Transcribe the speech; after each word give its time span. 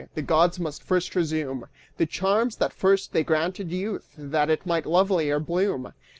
The 0.15 0.23
gods 0.23 0.59
must 0.59 0.81
first 0.81 1.15
resume 1.15 1.67
The 1.97 2.07
charms 2.07 2.55
that 2.55 2.73
first 2.73 3.13
they 3.13 3.23
granted 3.23 3.71
youth, 3.71 4.15
that 4.17 4.49
it 4.49 4.65
might 4.65 4.87
lovelier 4.87 5.39
bloom! 5.39 5.93